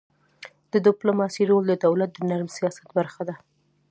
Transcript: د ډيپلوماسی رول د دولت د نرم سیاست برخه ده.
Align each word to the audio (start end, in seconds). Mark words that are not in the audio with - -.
د 0.71 0.73
ډيپلوماسی 0.87 1.43
رول 1.49 1.63
د 1.67 1.73
دولت 1.85 2.09
د 2.13 2.19
نرم 2.29 2.49
سیاست 2.57 2.85
برخه 2.97 3.21
ده. 3.29 3.35